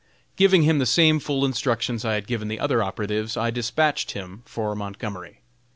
Giving 0.35 0.63
him 0.63 0.79
the 0.79 0.87
same 0.87 1.19
full 1.19 1.45
instructions 1.45 2.03
I 2.03 2.15
had 2.15 2.25
given 2.25 2.47
the 2.47 2.59
other 2.59 2.81
operatives, 2.81 3.37
I 3.37 3.51
despatched 3.51 4.13
him 4.13 4.41
for 4.45 4.75
Montgomery. 4.75 5.41